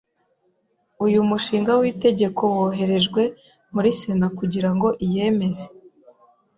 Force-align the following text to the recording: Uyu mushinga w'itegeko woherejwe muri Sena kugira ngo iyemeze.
Uyu 1.05 1.19
mushinga 1.29 1.71
w'itegeko 1.81 2.41
woherejwe 2.57 3.21
muri 3.73 3.89
Sena 3.99 4.27
kugira 4.37 4.69
ngo 4.75 4.87
iyemeze. 5.05 5.65